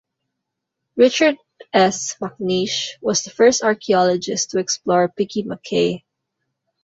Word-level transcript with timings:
Richard 0.95 1.37
S. 1.73 2.15
MacNeish 2.19 2.93
was 3.01 3.21
the 3.21 3.29
first 3.29 3.61
archaeologist 3.61 4.49
to 4.49 4.57
explore 4.57 5.07
Piki 5.15 5.45
Mach'ay. 5.45 6.03